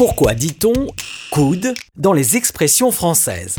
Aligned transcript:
Pourquoi 0.00 0.32
dit-on 0.34 0.86
coude 1.30 1.74
dans 1.94 2.14
les 2.14 2.38
expressions 2.38 2.90
françaises? 2.90 3.58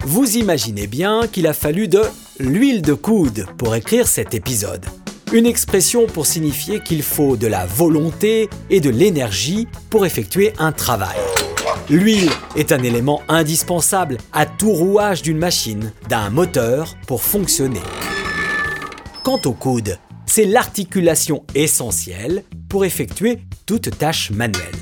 Vous 0.00 0.36
imaginez 0.36 0.88
bien 0.88 1.28
qu'il 1.28 1.46
a 1.46 1.52
fallu 1.52 1.86
de 1.86 2.02
l'huile 2.40 2.82
de 2.82 2.94
coude 2.94 3.46
pour 3.58 3.76
écrire 3.76 4.08
cet 4.08 4.34
épisode. 4.34 4.84
Une 5.32 5.46
expression 5.46 6.08
pour 6.08 6.26
signifier 6.26 6.80
qu'il 6.80 7.04
faut 7.04 7.36
de 7.36 7.46
la 7.46 7.64
volonté 7.64 8.50
et 8.70 8.80
de 8.80 8.90
l'énergie 8.90 9.68
pour 9.88 10.04
effectuer 10.04 10.52
un 10.58 10.72
travail. 10.72 11.16
L'huile 11.88 12.30
est 12.56 12.72
un 12.72 12.82
élément 12.82 13.22
indispensable 13.28 14.18
à 14.32 14.46
tout 14.46 14.72
rouage 14.72 15.22
d'une 15.22 15.38
machine, 15.38 15.92
d'un 16.08 16.28
moteur 16.30 16.96
pour 17.06 17.22
fonctionner. 17.22 17.82
Quant 19.22 19.40
au 19.44 19.52
coude, 19.52 19.96
c'est 20.26 20.44
l'articulation 20.44 21.44
essentielle 21.54 22.42
pour 22.68 22.84
effectuer 22.84 23.38
toute 23.64 23.96
tâche 23.96 24.32
manuelle. 24.32 24.81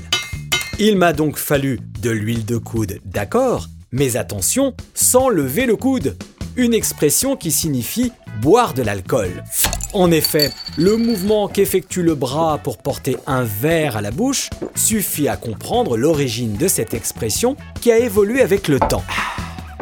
Il 0.79 0.97
m'a 0.97 1.13
donc 1.13 1.37
fallu 1.37 1.79
de 2.01 2.09
l'huile 2.09 2.45
de 2.45 2.57
coude, 2.57 2.99
d'accord, 3.05 3.67
mais 3.91 4.17
attention, 4.17 4.73
sans 4.93 5.29
lever 5.29 5.65
le 5.65 5.75
coude. 5.75 6.17
Une 6.55 6.73
expression 6.73 7.35
qui 7.35 7.51
signifie 7.51 8.11
boire 8.41 8.73
de 8.73 8.81
l'alcool. 8.81 9.43
En 9.93 10.09
effet, 10.11 10.51
le 10.77 10.97
mouvement 10.97 11.47
qu'effectue 11.47 12.01
le 12.01 12.15
bras 12.15 12.57
pour 12.57 12.77
porter 12.77 13.17
un 13.27 13.43
verre 13.43 13.97
à 13.97 14.01
la 14.01 14.11
bouche 14.11 14.49
suffit 14.75 15.27
à 15.27 15.37
comprendre 15.37 15.97
l'origine 15.97 16.53
de 16.53 16.67
cette 16.67 16.93
expression 16.93 17.55
qui 17.81 17.91
a 17.91 17.99
évolué 17.99 18.41
avec 18.41 18.67
le 18.67 18.79
temps. 18.79 19.03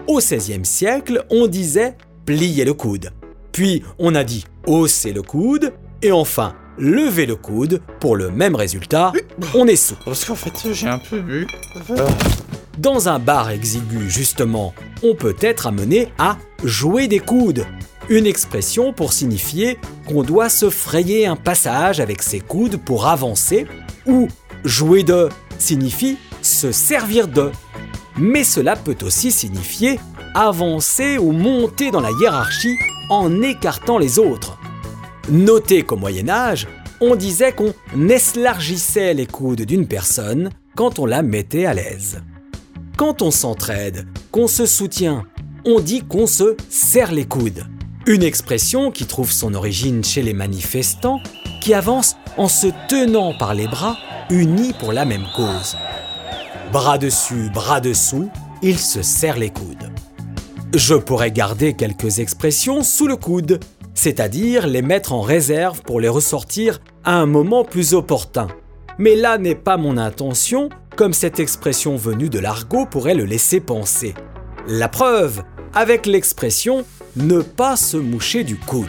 Au 0.08 0.18
XVIe 0.18 0.66
siècle, 0.66 1.24
on 1.30 1.48
disait 1.48 1.96
plier 2.26 2.66
le 2.66 2.74
coude. 2.74 3.12
Puis 3.52 3.84
on 4.00 4.16
a 4.16 4.24
dit 4.24 4.46
hausser 4.66 5.14
le 5.14 5.22
coude 5.22 5.74
et 6.02 6.12
enfin 6.12 6.56
lever 6.80 7.26
le 7.26 7.36
coude 7.36 7.82
pour 8.00 8.16
le 8.16 8.32
même 8.32 8.56
résultat, 8.56 9.12
on 9.54 9.68
est 9.68 9.76
sous. 9.76 9.96
Parce 10.06 10.26
qu'en 10.26 10.36
fait, 10.36 10.74
j'ai 10.74 10.88
un 10.88 11.00
peu 11.00 11.20
bu. 11.20 11.46
Dans 12.78 13.10
un 13.10 13.20
bar 13.20 13.50
exigu, 13.50 14.10
justement, 14.10 14.74
on 15.04 15.14
peut 15.14 15.36
être 15.42 15.68
amené 15.68 16.08
à 16.18 16.38
jouer 16.64 17.08
des 17.08 17.20
coudes. 17.20 17.66
Une 18.08 18.26
expression 18.26 18.94
pour 18.94 19.14
signifier 19.14 19.78
qu'on 20.08 20.24
doit 20.24 20.50
se 20.50 20.70
frayer 20.70 21.28
un 21.28 21.36
passage 21.36 22.00
avec 22.00 22.24
ses 22.24 22.40
coudes 22.40 22.78
pour 22.78 23.08
avancer, 23.08 23.68
ou 24.08 24.28
jouer 24.64 25.04
de 25.04 25.30
signifie 25.60 26.18
se 26.42 26.72
servir 26.72 27.28
de. 27.28 27.52
Mais 28.18 28.44
cela 28.44 28.76
peut 28.76 28.98
aussi 29.04 29.32
signifier 29.32 30.00
avancer 30.34 31.18
ou 31.18 31.32
monter 31.32 31.92
dans 31.92 32.02
la 32.02 32.12
hiérarchie 32.20 32.78
en 33.10 33.42
écartant 33.42 33.98
les 33.98 34.20
autres. 34.20 34.58
Notez 35.30 35.84
qu'au 35.84 35.96
Moyen 35.96 36.28
Âge, 36.28 36.68
on 37.02 37.16
disait 37.16 37.54
qu'on 37.54 37.74
eslargissait 38.10 39.14
les 39.14 39.26
coudes 39.26 39.62
d'une 39.62 39.88
personne 39.88 40.50
quand 40.76 41.00
on 41.00 41.06
la 41.06 41.22
mettait 41.22 41.66
à 41.66 41.74
l'aise. 41.74 42.22
Quand 42.98 43.22
on 43.22 43.32
s'entraide, 43.32 44.08
qu'on 44.32 44.48
se 44.48 44.66
soutient, 44.66 45.26
on 45.66 45.80
dit 45.80 46.02
qu'on 46.02 46.28
se 46.28 46.56
serre 46.70 47.12
les 47.12 47.26
coudes. 47.26 47.66
Une 48.08 48.24
expression 48.24 48.92
qui 48.92 49.06
trouve 49.06 49.32
son 49.32 49.54
origine 49.54 50.04
chez 50.04 50.22
les 50.22 50.34
manifestants 50.34 51.22
qui 51.62 51.74
avancent 51.74 52.16
en 52.38 52.48
se 52.48 52.68
tenant 52.88 53.34
par 53.38 53.54
les 53.54 53.68
bras, 53.68 53.98
unis 54.30 54.74
pour 54.80 54.94
la 54.94 55.06
même 55.06 55.26
cause. 55.36 55.78
Bras 56.72 56.98
dessus, 56.98 57.50
bras 57.54 57.82
dessous, 57.82 58.30
ils 58.62 58.80
se 58.80 59.02
serrent 59.02 59.40
les 59.40 59.50
coudes. 59.50 59.92
Je 60.74 60.96
pourrais 60.96 61.32
garder 61.32 61.74
quelques 61.74 62.20
expressions 62.20 62.84
sous 62.84 63.08
le 63.08 63.16
coude, 63.16 63.60
c'est-à-dire 64.00 64.66
les 64.66 64.82
mettre 64.82 65.12
en 65.12 65.20
réserve 65.20 65.82
pour 65.82 66.00
les 66.00 66.08
ressortir 66.08 66.80
à 67.04 67.16
un 67.16 67.26
moment 67.26 67.66
plus 67.66 67.94
opportun. 67.94 68.48
Mais 68.98 69.14
là 69.14 69.38
n'est 69.38 69.56
pas 69.56 69.76
mon 69.76 69.98
intention, 69.98 70.70
comme 70.96 71.12
cette 71.12 71.42
expression 71.42 71.98
venue 71.98 72.30
de 72.30 72.40
l'argot 72.40 72.86
pourrait 72.86 73.14
le 73.14 73.26
laisser 73.26 73.60
penser. 73.60 74.14
La 74.70 74.88
preuve, 74.88 75.44
avec 75.74 76.06
l'expression 76.06 76.86
ne 77.18 77.42
pas 77.42 77.76
se 77.76 77.98
moucher 77.98 78.46
du 78.46 78.56
coude. 78.56 78.88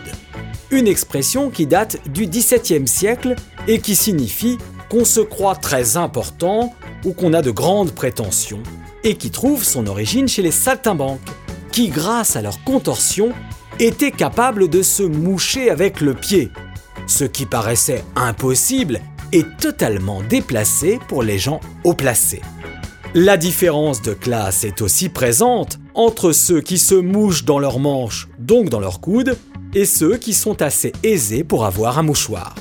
Une 0.71 0.87
expression 0.87 1.51
qui 1.51 1.67
date 1.67 2.09
du 2.09 2.29
XVIIe 2.29 2.87
siècle 2.87 3.35
et 3.67 3.81
qui 3.81 3.97
signifie 3.97 4.59
qu'on 4.91 5.05
se 5.05 5.21
croit 5.21 5.57
très 5.57 5.97
important 5.97 6.73
ou 7.05 7.15
qu'on 7.15 7.33
a 7.33 7.43
de 7.43 7.51
grandes 7.51 7.97
prétentions, 7.97 8.63
et 9.03 9.17
qui 9.17 9.33
trouve 9.33 9.65
son 9.65 9.89
origine 9.89 10.29
chez 10.29 10.43
les 10.43 10.53
saltimbanques, 10.53 11.19
qui 11.73 11.89
grâce 11.89 12.37
à 12.37 12.43
leur 12.43 12.63
contorsion 12.63 13.33
était 13.81 14.11
capable 14.11 14.69
de 14.69 14.83
se 14.83 15.03
moucher 15.03 15.71
avec 15.71 16.01
le 16.01 16.15
pied, 16.15 16.51
ce 17.07 17.25
qui 17.25 17.47
paraissait 17.47 18.05
impossible 18.15 19.01
et 19.33 19.45
totalement 19.59 20.23
déplacé 20.23 20.99
pour 21.09 21.23
les 21.23 21.39
gens 21.39 21.61
haut 21.85 21.95
placés. 21.95 22.43
La 23.15 23.37
différence 23.37 24.03
de 24.03 24.13
classe 24.13 24.65
est 24.65 24.83
aussi 24.83 25.09
présente 25.09 25.79
entre 25.95 26.33
ceux 26.33 26.61
qui 26.61 26.79
se 26.79 26.95
mouchent 26.95 27.45
dans 27.45 27.59
leurs 27.59 27.81
manches, 27.81 28.29
donc 28.39 28.69
dans 28.69 28.81
leurs 28.81 29.01
coudes, 29.01 29.37
et 29.75 29.85
ceux 29.85 30.17
qui 30.17 30.35
sont 30.35 30.63
assez 30.63 30.93
aisés 31.03 31.43
pour 31.43 31.65
avoir 31.65 31.99
un 31.99 32.03
mouchoir. 32.03 32.55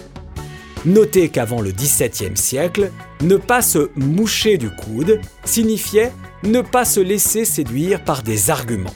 Notez 0.86 1.30
qu'avant 1.30 1.60
le 1.60 1.72
XVIIe 1.72 2.38
siècle, 2.38 2.92
ne 3.22 3.36
pas 3.36 3.62
se 3.62 3.90
moucher 3.96 4.58
du 4.58 4.70
coude 4.70 5.20
signifiait 5.44 6.14
ne 6.44 6.62
pas 6.62 6.86
se 6.86 7.02
laisser 7.02 7.44
séduire 7.44 8.04
par 8.04 8.24
des 8.24 8.50
arguments. 8.50 8.96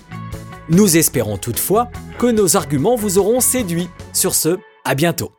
Nous 0.69 0.95
espérons 0.97 1.37
toutefois 1.37 1.89
que 2.17 2.27
nos 2.27 2.55
arguments 2.55 2.95
vous 2.95 3.17
auront 3.17 3.41
séduit. 3.41 3.89
Sur 4.13 4.33
ce, 4.33 4.57
à 4.85 4.95
bientôt. 4.95 5.31